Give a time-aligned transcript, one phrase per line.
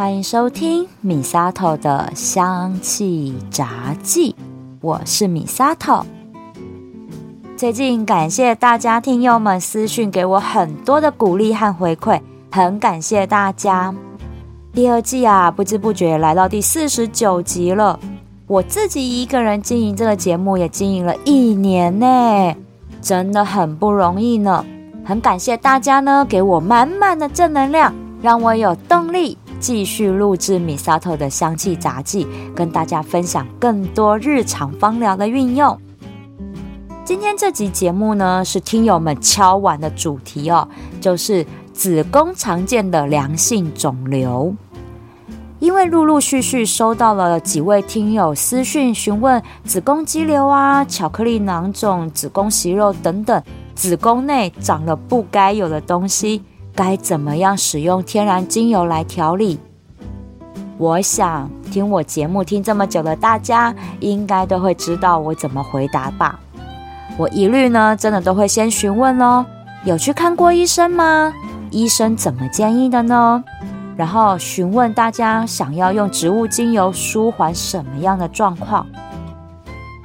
[0.00, 4.34] 欢迎收听米沙头的香气杂记，
[4.80, 6.06] 我是米沙头。
[7.54, 12.18] 最近感谢大家听友们私讯给我很多的鼓励和回馈，
[12.50, 13.94] 很感谢大家。
[14.72, 18.00] 第二季啊，不知不觉来到第四十九集了。
[18.46, 22.56] 我自己一个人经营这个节目，也经营了一年呢，
[23.02, 24.64] 真的很不容易呢。
[25.04, 27.92] 很感谢大家呢，给我满满的正能量，
[28.22, 35.78] 让我有动力继续录制米萨特的香气杂技，跟大家分享更多日常芳疗的运用。
[37.04, 40.66] 今天这集节目呢，是听友们敲完的主题哦，
[41.00, 44.54] 就是子宫常见的良性肿瘤。
[45.58, 53.42] 因为陆陆续续收到了几位听友私讯询问子宫肌瘤啊、巧克力囊肿、子宫息肉等等，
[53.74, 56.42] 子宫内长了不该有的东西，
[56.80, 59.58] 该怎么样使用天然精油来调理？
[60.78, 66.40] 我想听我节目听这么久的大家，应该都会知道我怎么回答吧。
[67.18, 69.44] 我一律呢，真的都会先询问哦，
[69.84, 71.34] 有去看过医生吗？
[71.70, 73.44] 医生怎么建议的呢？
[73.94, 78.86] 然后询问大家想要用植物精油舒缓什么样的状况？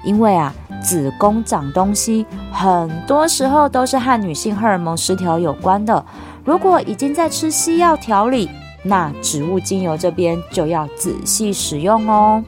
[0.04, 0.54] 因为啊，
[0.86, 6.06] 子宫长东西很多时候都是和女性荷尔蒙失调有关的。
[6.44, 8.48] 如果已经在吃西药调理，
[8.84, 12.44] 那植物精油这边就要仔细使用哦。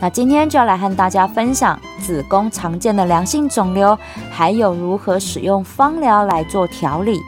[0.00, 3.98] 那今天就要来和大家分享子宫常见的良性肿瘤，
[4.30, 7.20] 还有如何使用芳疗来做调理。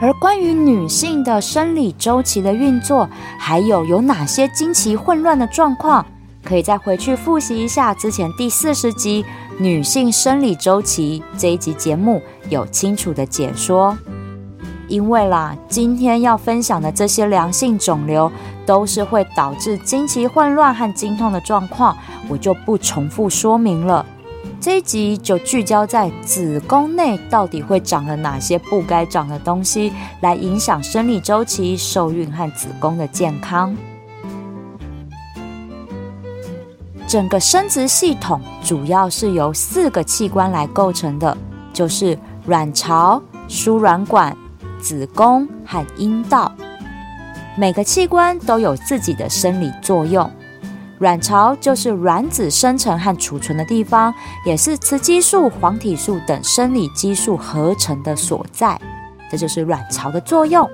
[0.00, 6.04] 而关于女性的生理周期的运作，还有有哪些经期混乱的状况，
[6.44, 9.22] 可以再回去复习一下之前第四十集
[9.58, 13.96] 《女性生理周期》这一集节目有清楚的解说。
[14.88, 18.30] 因为啦，今天要分享的这些良性肿瘤
[18.66, 21.96] 都是会导致经期混乱和经痛的状况，
[22.28, 24.04] 我就不重复说明了。
[24.60, 33.74] 这一集就聚焦在子宫内到底会长了哪些不该长的东西，来影响生理周期、受孕和子宫的健康。
[37.12, 41.36] 整个生殖系统主要是由四个器官来构成的，
[41.70, 44.34] 就是卵巢、输卵管。
[44.80, 46.50] 子宫和阴道，
[47.54, 50.28] 每个器官都有自己的生理作用。
[51.00, 54.12] 卵巢就是卵子生成和储存的地方，
[54.46, 58.80] 也是雌激素、黄体素等生理激素合成的所在。
[59.30, 60.66] 这就是卵巢的作用。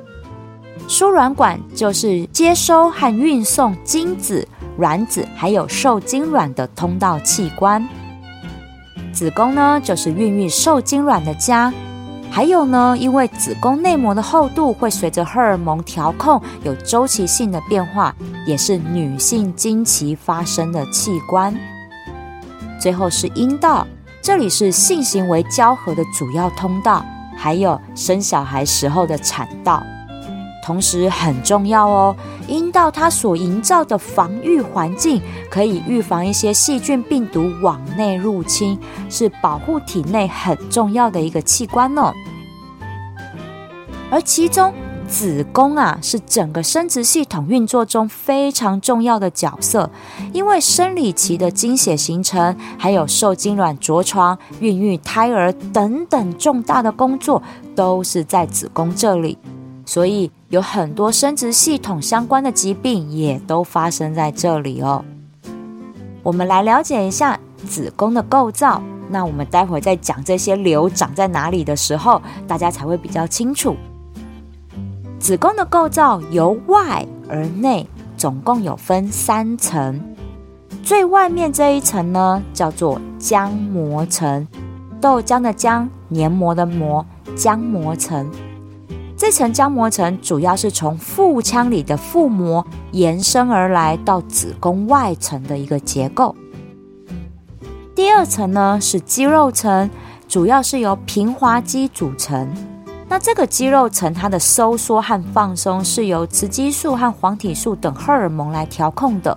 [0.86, 4.46] 输卵管就是接收和运送精子、
[4.78, 7.86] 卵子还有受精卵的通道器官。
[9.12, 11.72] 子宫呢，就是孕育受精卵的家。
[12.30, 18.14] 还有呢，因为子宫内膜的厚度会随着荷尔蒙调控有周期性的变化，
[18.46, 21.52] 也是女性经期发生的器官。
[22.78, 23.86] 最后是阴道，
[24.22, 27.04] 这里是性行为交合的主要通道，
[27.36, 29.82] 还有生小孩时候的产道。
[30.68, 32.14] 同时很重要哦，
[32.46, 35.18] 阴道它所营造的防御环境，
[35.50, 42.12] 可以预防一些细菌、病毒往内入侵，是保护体内很重要的一个器官呢。
[44.10, 44.70] 而其中
[45.08, 49.88] 子宫啊，是整个生殖系统运作中非常重要的角色，
[50.34, 57.42] 因为生理期的经血形成，还有受精卵着床、孕育胎儿等等重大的工作，
[57.74, 59.38] 都是在子宫这里。
[59.88, 65.02] 所以有很多生殖系统相关的疾病也都发生在这里哦。
[66.22, 68.82] 我们来了解一下子宫的构造。
[69.08, 73.74] 那我们待会再讲这些瘤长在哪里的时候，大家才会比较清楚。
[75.18, 77.88] 子宫的构造由外而内，
[78.18, 79.98] 总共有分三层。
[80.82, 84.46] 最外面这一层呢，叫做浆膜层，
[85.00, 88.30] 豆浆的浆，黏膜的膜，浆膜层。
[89.18, 96.36] 这层浆膜层主要是从腹腔里的腹膜延伸而来到子宫外层的一个结构。
[97.96, 99.90] 第二层呢是肌肉层，
[100.28, 102.48] 主要是由平滑肌组成。
[103.08, 109.36] 那这个肌肉层它的收缩和放松是由雌激素和黄体素等荷尔蒙来调控的。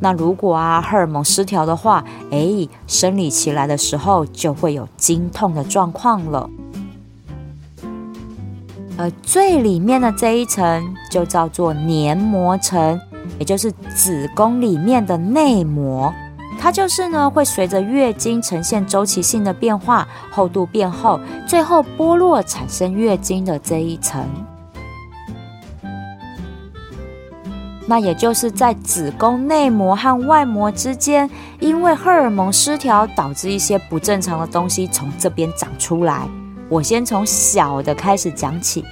[0.00, 6.48] 那如果啊荷尔蒙失调的话，哎，生理期来的时候就会有经痛的状况了。
[9.00, 13.00] 而最里面的这一层就叫做黏膜层，
[13.38, 16.12] 也就是子宫里面的内膜。
[16.58, 24.22] 它就是呢，会随着月经呈现周期性的变化，厚度变厚，最后剥落产生月经的这一层。
[27.86, 36.28] 那也就是在子宫内膜和外膜之间，因为荷尔蒙失调导致一些不正常的东西从这边长出来。
[36.70, 38.84] 我先从小的开始讲起，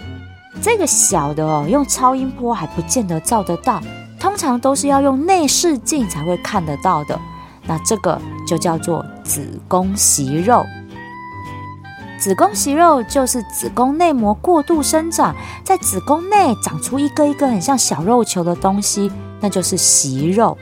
[0.60, 3.80] 这个小的哦，用超音波还不见得照得到，
[4.18, 7.16] 通常都是要用内视镜才会看得到的。
[7.68, 10.66] 那这个就叫做子宫息肉。
[12.18, 15.32] 子宫息肉就是子宫内膜过度生长，
[15.62, 19.08] 在子宫内长出一个一个很像小肉球的东西，
[19.40, 20.58] 那就是息肉。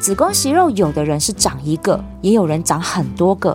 [0.00, 3.54] 子宫息肉有的人是长一个，也有人长很多个。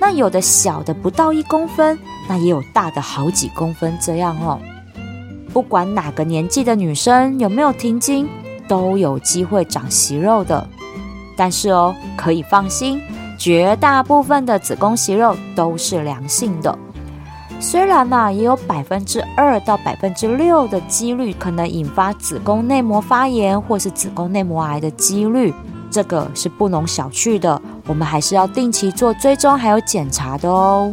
[0.00, 1.98] 那有的小的不到一公分，
[2.28, 4.58] 那也有大的好几公分这样哦。
[5.52, 8.28] 不管哪个年纪的女生有没有停经，
[8.68, 10.66] 都有机会长息肉的。
[11.36, 13.00] 但是哦，可以放心。
[13.38, 16.76] 绝大部分的子宫息肉都是良性的，
[17.60, 25.54] 虽然呢，也有百分之二到百分之六的几率可能引发子宫内膜发炎或是子宫内膜癌的几率，
[25.90, 27.60] 这个是不能小觑的。
[27.86, 30.92] 我们还是要定期做追踪还有检查的哦。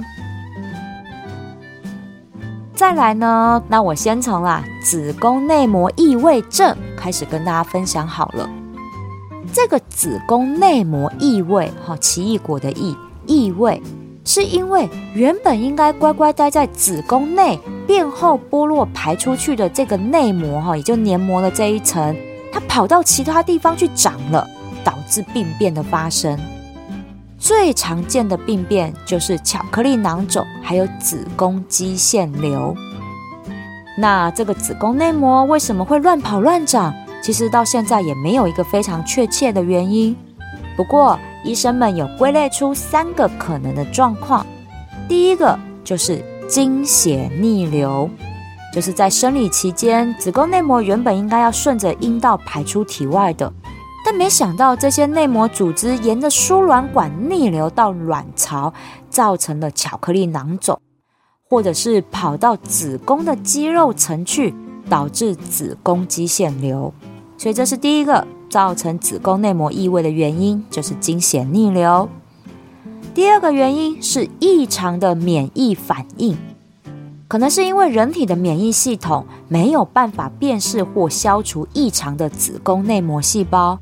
[2.74, 8.50] 再来呢，那我先从啦子宫内膜异位症开始跟大家分享好了。
[9.54, 12.94] 这个子宫内膜异位，哈，奇异果的异
[13.26, 13.82] 异位，
[14.26, 17.58] 是因为原本应该乖乖待在子宫内，
[17.88, 22.14] 变后剥落排出去的这个内膜，哈，也就黏膜的这一层，
[22.52, 24.46] 它跑到其他地方去长了，
[24.86, 26.40] 导致病变的发生。
[27.38, 32.74] 最常见的病变就是巧克力囊肿，还有子宫肌腺瘤。
[33.98, 36.94] 那这个子宫内膜为什么会乱跑乱长？
[37.22, 40.16] 其实到现在也没有一个非常确切的原因，
[40.78, 44.46] 不过医生们有归类出三个可能的状况。
[45.08, 48.10] 第一个就是经血逆流，
[48.74, 53.52] 就是在生理期间，子宫内膜原本应该要顺着阴道排出体外的，
[54.06, 58.72] 但没想到这些内膜组织沿着输卵管逆流到卵巢，
[59.10, 60.80] 造成了巧克力囊肿，
[61.50, 64.54] 或者是跑到子宫的肌肉层去，
[64.88, 66.94] 导致子宫肌腺瘤。
[67.36, 72.08] 所以这是第一个造成子宫内膜异位的原因，就是经血逆流。
[73.16, 76.38] 第二个原因是异常的免疫反应，
[77.28, 83.80] 可能是因为人体的免疫系统没有办法辨识或消除异常的子宫内膜细胞，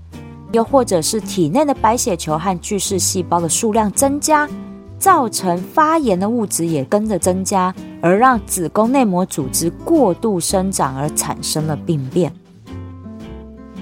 [0.53, 4.47] 又或者是体内的白血球和巨噬细胞的数量增加，
[4.97, 12.31] 造成发炎的物质也跟着增加，而让子宫内膜组织过度生长而产生了病变。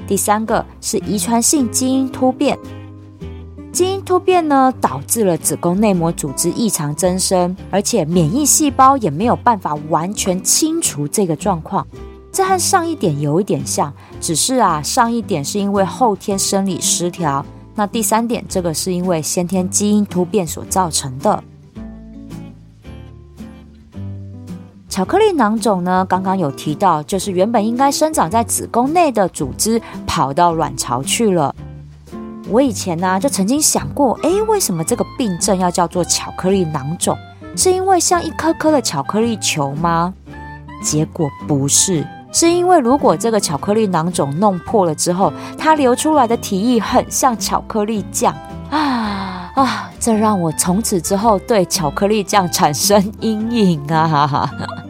[0.07, 2.57] 第三个是遗传性基因突变，
[3.73, 11.85] 基因突变呢导致了子宫内膜组织异常增生，而且免疫细胞也没有办法完全清除这个状况。
[12.31, 17.45] 这和上一点有一点像，只是啊上一点是因为后天生理失调，
[17.75, 21.43] 那第三点这个是因为先天基因突变所造成的。
[24.87, 26.05] 巧克力囊肿呢？
[26.07, 31.53] 刚刚有提到，就是原本应该生长在子宫内的组织跑到卵巢去了。
[32.49, 37.17] 我以前呢就曾经想过，哎，为什么这个病症要叫做巧克力囊肿？
[37.55, 40.13] 是因为像一颗颗的巧克力球吗？
[40.83, 48.33] 结果不是，是因为如果这个巧克力囊肿弄破了之后，它流出来的体液很像巧克力酱
[48.69, 49.91] 啊啊！
[49.99, 54.49] 这让我从此之后对巧克力酱产生阴影啊！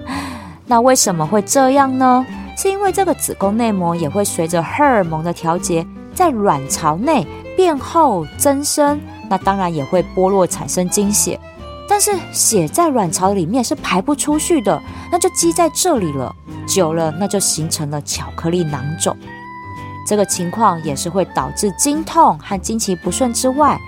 [0.68, 2.26] 那为什么会这样呢？
[2.56, 7.26] 是因为这个子宫内膜也会随着荷尔蒙的调节，在卵巢内
[7.58, 11.40] 变厚增生，那当然也会剥落产生经血。
[11.88, 16.34] 但是血在卵巢里面是排不出去的，那就积在这里了，
[16.66, 19.16] 久了那就形成了巧克力囊肿。
[20.08, 23.80] 这个情况也是会导致经痛和经期不顺之外，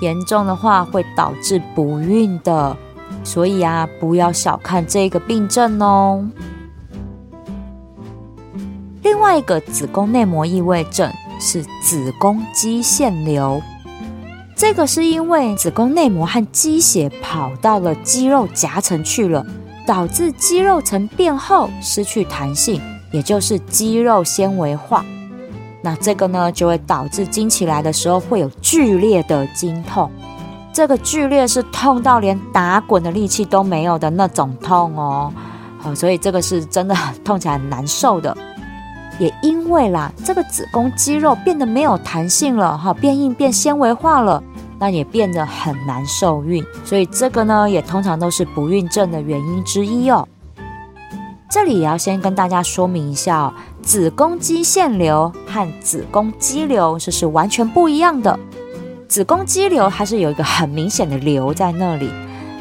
[0.00, 2.76] 严重的话会导致不孕的。
[3.24, 6.28] 所以啊，不要小看这个病症哦。
[9.02, 13.60] 另外一个子宫内膜异位症是子宫肌腺瘤，
[14.62, 19.44] 这个是因为子宫内膜和肌血跑到了肌肉夹层去了，
[19.84, 25.04] 导致肌肉层变厚，失去弹性，也就是肌肉纤维化。
[25.82, 30.08] 那这个呢，就会导致经起来的时候会有剧烈的经痛。
[30.72, 35.32] 这个剧烈是痛到连打滚的力气都没有的那种痛哦，
[35.80, 38.36] 好，所以这个是真的痛起来很难受的。
[39.18, 44.42] 也因为啦，这个子宫肌肉变得没有弹性了，哈，变硬变纤维化了，
[44.82, 50.26] 那也变得很难受孕，所以这个呢，也通常都是不孕症的原因之一哦。
[51.48, 58.36] 这里也要先跟大家说明一下哦，子宫肌腺瘤和子宫肌瘤这是完全不一样的。
[59.06, 62.10] 子宫肌瘤它是有一个很明显的瘤在那里，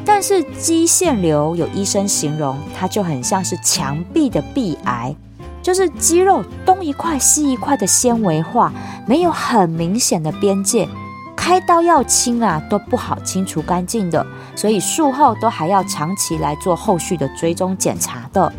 [0.06, 5.16] 但是肌腺瘤有医生形容它就很像是墙壁的壁癌，
[5.64, 8.72] 就是肌肉东一块西一块的纤维化，
[9.08, 10.88] 没有很明显的边界，
[11.36, 18.52] 开刀要清啊都不好清除干净的，所以术后都还要长期来做后续的追踪检查的。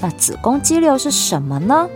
[0.00, 1.88] 那子宫肌瘤是什么呢？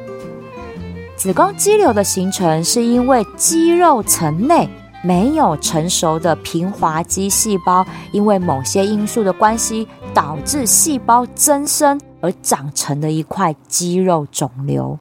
[1.16, 4.68] 子宫肌瘤的形成是因为肌肉层内
[5.04, 14.98] 没有成熟的平滑肌细胞，因为某些因素的关系，导致细胞增生而长成的一块肌肉肿瘤。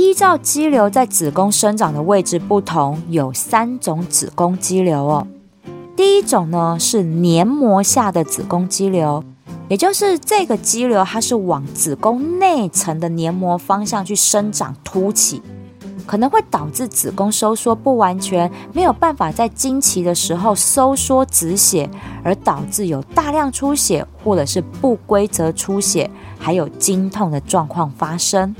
[0.00, 5.26] 依照肌瘤在子宫生长的位置不同，有三种子宫肌瘤哦。
[5.94, 9.22] 第一种呢是黏膜下的子宫肌瘤。
[9.68, 15.42] 也就是这个肌瘤，它是往子宫内层的黏膜方向去生长凸起，
[16.06, 21.88] 可能会导致子宫收缩不完全，没有办法在经期的时候收缩止血，
[22.24, 28.56] 而导致有大量出血或者是不规则出血，还有经痛的状况发生。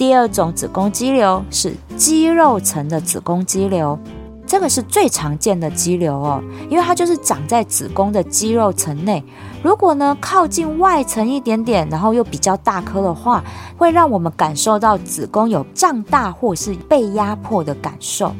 [0.00, 3.98] 第二种子宫肌瘤是肌肉层的子宫肌瘤。
[4.46, 9.22] 这个是最常见的肌瘤哦，因为它就是长在子宫的肌肉层内。
[9.62, 13.44] 如果呢靠近外层一点点，然后又比较大颗的话，
[13.76, 18.34] 会让我们感受到子宫有胀大或是被压迫的感受。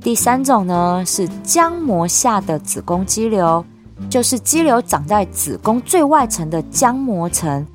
[0.00, 3.62] 第三种呢是浆膜下的子宫肌瘤，
[4.08, 7.66] 就是肌瘤长在子宫最外层的浆膜层，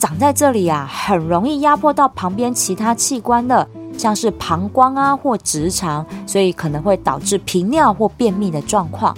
[0.00, 3.68] 长在这里啊，很容易压迫到旁边其他器官的。
[3.98, 9.14] 像是膀胱啊或直肠，所以可能会导致频尿或便秘的状况，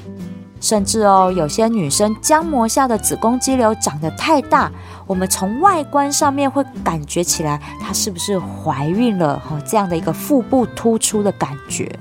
[0.60, 4.72] 甚至哦，有些女生浆膜下的子宫肌瘤长得太大，
[5.06, 9.56] 我们从外观上面会感觉起来她是不是怀孕了哈？
[9.64, 11.96] 这样的一个腹部突出的感觉。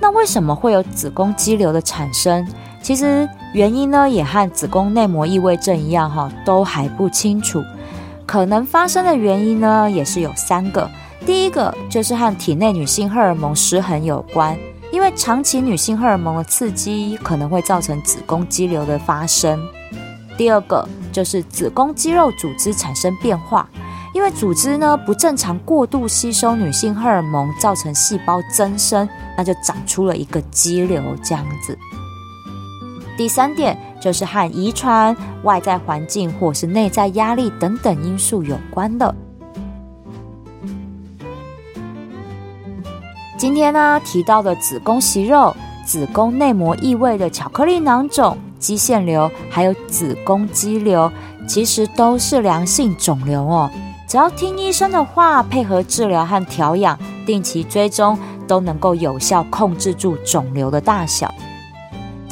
[0.00, 2.48] 那为什么会有子宫肌瘤的产生？
[2.82, 7.62] 其实原因呢，也和子宫内膜异位症一样哈，都还不清楚。
[8.26, 10.90] 可能发生的原因呢，也是有三个。
[11.24, 14.58] 第一个就是和体内女性荷尔蒙失衡有关，
[14.90, 19.60] 因为长期女性荷尔蒙的刺激可能会造成子宫肌瘤的发生。
[20.36, 23.68] 第二个就是子宫肌肉组织产生变化，
[24.12, 31.78] 因为组织呢不正常过度吸收女性荷尔蒙，造成细胞增生，那就长出了一个肌瘤这样子。
[33.22, 39.14] 第三点就是和遗传、外在环境或是内在压力等等因素有关的。
[43.38, 45.54] 今天呢提到的子宫息肉、
[45.86, 51.08] 子宫内膜异位的巧克力囊肿、肌腺瘤，还有子宫肌瘤，
[51.46, 53.70] 其实都是良性肿瘤哦。
[54.08, 61.32] 只要听医生的话，配合治疗和调养，定期追踪，都能够有效控制住肿瘤的大小。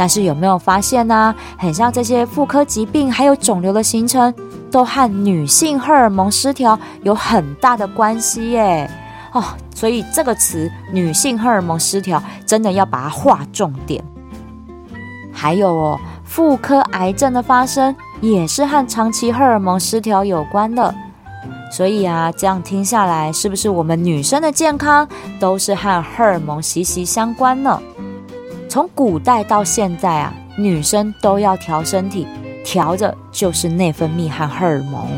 [0.01, 1.35] 但是有没有发现呢？
[1.59, 4.35] 很像这些妇科疾病还有肿瘤的形成，
[4.71, 8.91] 都和女性荷尔蒙失调有很大的关系耶。
[9.33, 14.03] 哦，所以这个词“女性荷尔蒙失调”真的要把它划重点。
[15.31, 20.95] 还有哦，妇科癌症的发生也是和长期荷尔蒙失调有关的。
[21.71, 25.07] 所以啊，这样听下来，是不是我们女生的健康
[25.39, 27.79] 都是和荷尔蒙息息相关呢？
[28.71, 32.25] 从古代到现在啊，女生都要调身体，
[32.65, 35.09] 调的就是内分泌和荷尔蒙。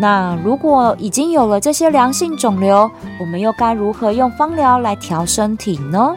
[0.00, 6.16] 那如果已经有了这些良性肿瘤，我们又该如何用芳疗来调身体呢？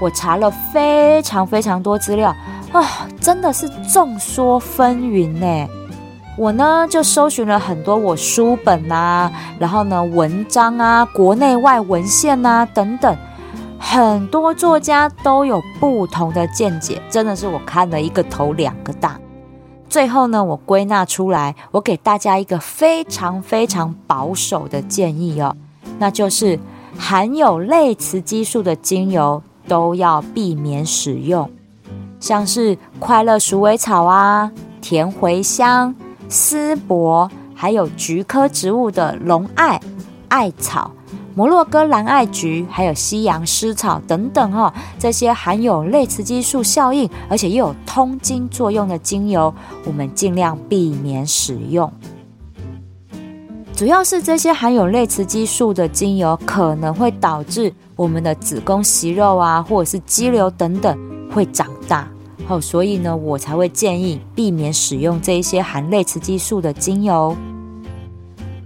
[0.00, 2.34] 我查了非常非常多资料
[2.72, 5.68] 啊，真的是众说纷纭呢。
[6.38, 13.14] 我呢就搜寻了很多我书本啊，然后呢文章啊，国内外文献啊等等，
[13.78, 19.20] 很多作家都有不同的见解，真的是我看了一个头两个大。
[19.90, 25.54] 最后呢，我归纳出来，我给大家一个非常非常保守的建议哦，
[25.98, 26.58] 那就是
[26.96, 31.50] 含有类雌激素的精油都要避免使用，
[32.18, 35.94] 像是快乐鼠尾草啊、甜茴香。
[36.32, 39.78] 丝柏，还有菊科植物的龙艾、
[40.28, 40.90] 艾草、
[41.34, 51.92] 摩洛哥蓝艾菊，还有西洋湿草等等哈，这些含有类雌激素效应，而且又有通经作用的精油，我们尽量避免使用。
[53.74, 60.98] 主要是这些含有类雌激素的精油可能会导致我们的子宫息肉啊，或者是肌瘤等等
[61.30, 61.66] 会长
[62.48, 62.60] 哦。
[62.60, 67.36] 所以呢，我才会建议避免使用这一些含类雌激素的精油。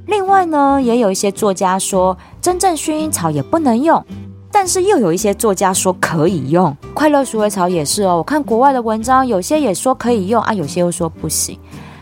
[0.07, 4.05] 另外呢，也有一些作家说真正薰衣草也不能用，
[4.53, 6.77] 但是又有一些作家说可以用。
[6.95, 11.59] 快乐鼠尾草也是哦，我看国外的文章，有些也说可以用啊，有些又说不行。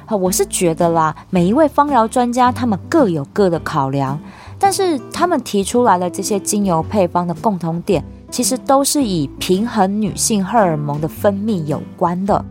[0.06, 4.20] 好，我是觉得啦，每一位芳疗专家他们各有各的考量，
[4.58, 8.04] 但是他们提出来的这些精油配方的共同点，
[8.34, 12.44] 其实都是以平衡女性荷尔蒙的分泌有关的。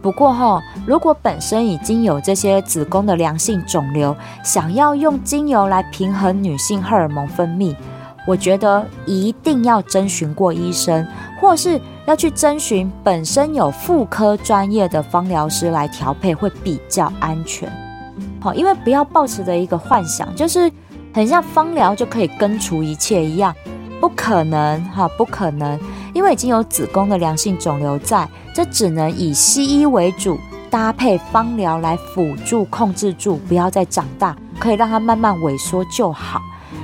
[0.00, 7.74] 不过哈，如果本身已经有这些子宫的良性肿瘤，想要用精油来平衡女性荷尔蒙分泌，
[8.28, 11.04] 我觉得一定要征询过医生，
[11.40, 17.68] 或是要去征询本身有妇科专业的芳疗师来调配，会比较安全。
[18.40, 20.70] 好，因为不要抱持的一个幻想，就是
[21.12, 23.52] 很像芳疗就可以根除一切一样，
[24.00, 25.78] 不可能哈，不可能。
[26.14, 30.38] 因为已经有子宫的良性肿瘤在，这只能以西医为主，
[30.70, 36.40] 搭配方疗来辅助控制住，不要再长大，可以让它慢慢萎缩就好。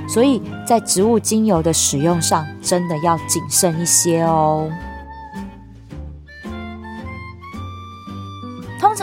[0.07, 4.69] 所以在植物精油的使用上，真的要谨慎一些哦。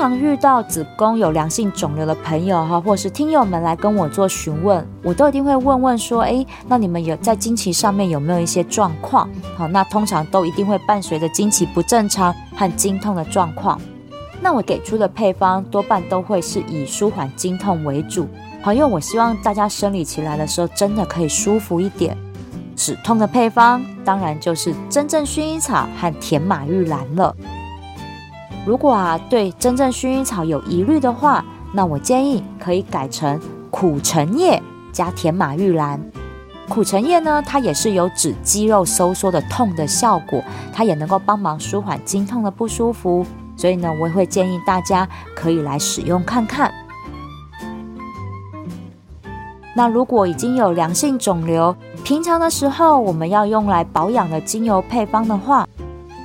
[0.03, 9.31] 常遇到子宫有良性肿瘤的朋友哈，或是听友们来跟我做询问，我都一定会问问说，哎，那你们有在经期上面有没有一些状况？
[9.57, 13.81] 好，那通常都一定会伴随着经期不正常和经痛的状况。
[14.41, 18.27] 那我给出的配方多半都会是以舒缓经痛为主，
[18.61, 22.19] 好，因为我希望大家生理期来的时候真的可以舒服一点。
[22.75, 27.37] 止痛的配方当然就是真正薰衣草和甜马玉兰了。
[28.65, 33.41] 如果啊对真正薰衣草有疑虑的话，那我建议可以改成
[33.71, 36.01] 苦橙叶加甜马玉兰。
[36.69, 43.27] 苦橙叶呢，它也是有止肌肉收缩的痛的效果，它也能够帮忙舒缓经痛的不舒服。
[43.57, 46.73] 所以呢，我也会建议大家可以来使用看看。
[49.75, 55.67] 那如果已经有良性肿瘤，平常的时候我们要用来保养的精油配方的话。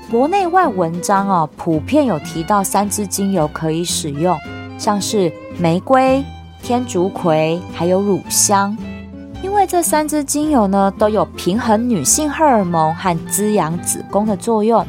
[0.09, 4.37] 国内外文章哦，普遍有提到三支精油可以使用，
[4.77, 6.23] 像是玫瑰、
[6.63, 8.77] 天竺葵还有乳香，
[9.43, 14.85] 因为这三支精油呢都有平衡女性荷尔蒙和滋养子宫的作用。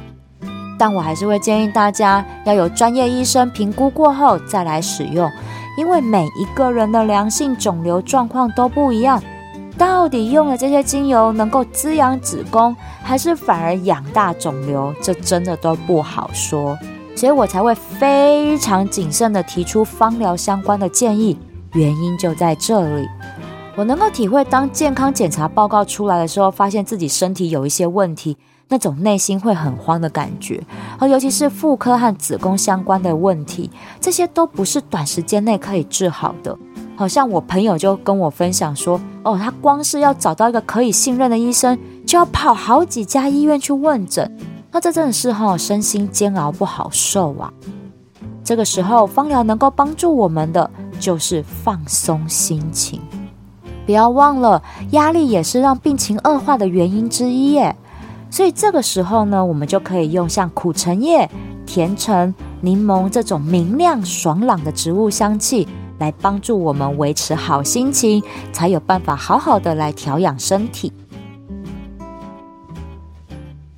[0.78, 5.28] 但我还是会建议大家要有专业医生评估过后再来使用，
[5.76, 9.20] 因为每一个人的良性肿瘤状况都不一样。
[9.78, 14.92] 到底用了这些精油能够滋养子宫，还是反而养大肿瘤？
[15.00, 16.76] 这真的都不好说，
[17.14, 21.38] 所以我才会非常谨慎的提出芳疗相关的建议。
[21.74, 23.06] 原因就在这里，
[23.76, 28.36] 我能够体会，当健康检查报告出来的时候，发现自己身体有一些问题，
[28.68, 30.60] 那种内心会很慌的感觉。
[30.98, 36.58] 而尤其是妇科和子宫相关的问题，这些都不是短时间内可以治好的。
[36.98, 44.28] 好像我朋友就跟我分享说，哦，他光是要找到一个可以信任的医生，就要跑好几家医院去问诊，
[44.72, 47.52] 那这真的是哈身心煎熬不好受啊。
[48.42, 53.00] 这个时候，芳疗能够帮助我们的就是放松心情，
[53.86, 57.76] 不要忘了，压力也是让病情恶化的原因之一耶。
[58.28, 61.30] 所以这个时候呢，我们就可以用像苦橙叶、
[61.64, 65.68] 甜橙、柠檬这种明亮爽朗的植物香气。
[65.98, 70.92] 来帮助我们维持好心情，才有办法好好的来调养身体。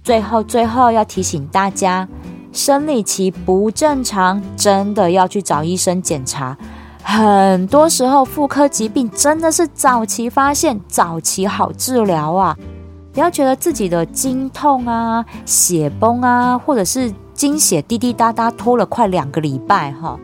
[0.02, 2.08] 最后，最后要提醒大家，
[2.52, 6.56] 生理期不正常，真的要去找医生检查。
[7.02, 12.56] 很多时候，妇科疾病真的是早期发现，早期好治疗啊！
[13.12, 20.18] 不要觉得自己的经痛啊、血崩啊，或者是经血滴滴答答拖了快两个礼拜，哈。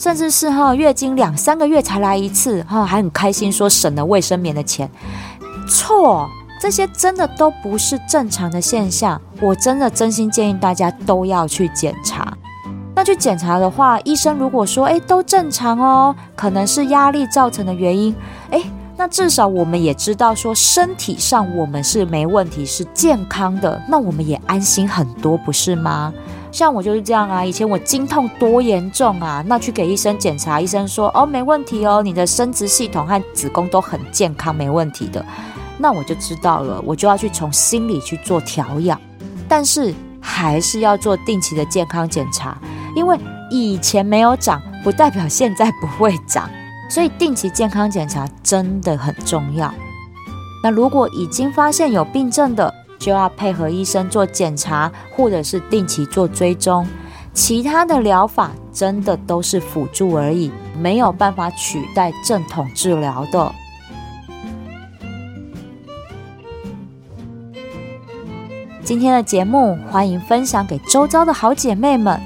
[0.00, 4.90] 甚至是哈月经两三个月才来一次哈，还很开心说省了卫生棉的钱，
[5.68, 6.26] 错，
[6.58, 9.20] 这些真的都不是正常的现象。
[9.42, 12.32] 我真的真心建议大家都要去检查。
[12.94, 18.16] 那去检查的话，医生如果说哎都正常哦，可能是压力造成的原因，
[18.50, 18.62] 哎，
[18.96, 26.10] 那至少我们也知道说身体上我们是没问题，是健康的，那我们也安心很多，不是吗？
[26.52, 35.24] 像我就是这样啊，以前我经痛多严重啊，那去给医生检查，医生说哦没问题哦，你的生殖系统和子宫都很健康，没问题的，
[35.78, 39.00] 那我就知道了，我就要去从心里去做调养，
[39.48, 42.58] 但是还是要做定期的健康检查，
[42.96, 43.18] 因为
[43.50, 46.50] 以前没有长，不代表现在不会长，
[46.90, 49.72] 所以定期健康检查真的很重要。
[50.62, 56.86] 那如果已经发现有病症的，就要配合医生做检查，或者是定期做追踪。
[57.32, 63.52] 其他的疗法真的都是辅助而已，没有办法取代正统治疗的。
[68.82, 72.20] 今天的节目，欢迎分享给周遭的好姐妹们。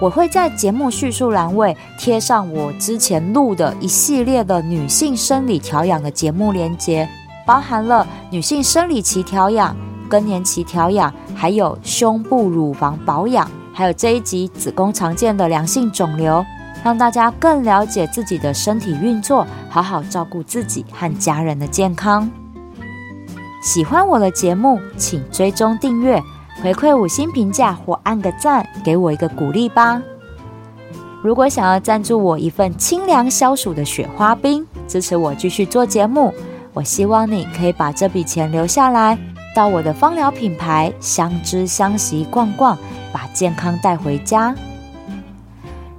[0.00, 7.08] 我会在节目叙述栏位贴上我之前录的一系列的女性生理调养的节目连接，
[7.46, 9.76] 包含了女性生理期调养、
[10.10, 16.44] 更年期调养，还有胸部乳房保养，还有这一集子宫常见的良性肿瘤，
[16.82, 22.28] 让大家更了解自己的身体运作，好好照顾自己和家人的健康。
[23.62, 26.20] 喜欢我的节目，请追踪订阅。
[26.62, 30.02] 回馈五星评价或按个赞，给我一个鼓励吧。
[31.22, 36.34] 如果想要赞助我一份清凉消暑的雪花冰，支持我继续做节目，
[36.74, 39.18] 我希望你可以把这笔钱留下来，
[39.54, 42.78] 到我的芳疗品牌相知相惜逛逛，
[43.12, 44.54] 把健康带回家。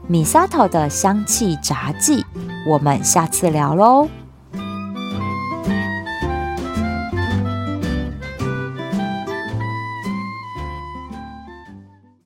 [0.08, 2.26] 米沙头的香气杂技，
[2.68, 4.08] 我们下次聊喽。